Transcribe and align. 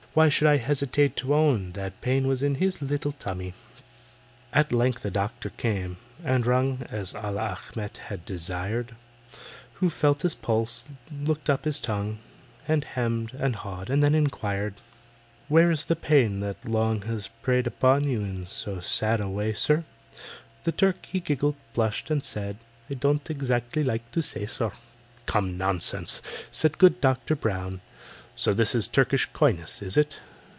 Why 0.13 0.27
should 0.27 0.49
I 0.49 0.57
hesitate 0.57 1.15
to 1.15 1.33
own 1.33 1.71
That 1.71 2.01
pain 2.01 2.27
was 2.27 2.43
in 2.43 2.55
his 2.55 2.81
little 2.81 3.13
tummy? 3.13 3.53
At 4.51 4.73
length 4.73 5.05
a 5.05 5.09
doctor 5.09 5.51
came, 5.51 5.95
and 6.21 6.45
rung 6.45 6.85
(As 6.89 7.15
ALLAH 7.15 7.55
ACHMET 7.55 7.97
had 8.09 8.25
desired), 8.25 8.97
Who 9.75 9.89
felt 9.89 10.23
his 10.23 10.35
pulse, 10.35 10.83
looked 11.09 11.49
up 11.49 11.63
his 11.63 11.79
tongue, 11.79 12.19
And 12.67 12.83
hemmed 12.83 13.31
and 13.39 13.55
hawed, 13.55 13.89
and 13.89 14.03
then 14.03 14.13
inquired: 14.13 14.73
"Where 15.47 15.71
is 15.71 15.85
the 15.85 15.95
pain 15.95 16.41
that 16.41 16.67
long 16.67 17.03
has 17.03 17.29
preyed 17.41 17.65
Upon 17.65 18.03
you 18.03 18.19
in 18.19 18.45
so 18.47 18.81
sad 18.81 19.21
a 19.21 19.29
way, 19.29 19.53
sir?" 19.53 19.85
The 20.65 20.73
Turk 20.73 21.05
he 21.05 21.21
giggled, 21.21 21.55
blushed, 21.73 22.11
and 22.11 22.21
said: 22.21 22.57
"I 22.89 22.95
don't 22.95 23.29
exactly 23.29 23.81
like 23.81 24.11
to 24.11 24.21
say, 24.21 24.45
sir." 24.45 24.73
"Come, 25.25 25.57
nonsense!" 25.57 26.21
said 26.51 26.77
good 26.79 26.99
DOCTOR 26.99 27.37
BROWN. 27.37 27.79
"So 28.33 28.53
this 28.55 28.73
is 28.73 28.87
Turkish 28.87 29.27
coyness, 29.33 29.81
is 29.83 29.97
it? 29.97 30.19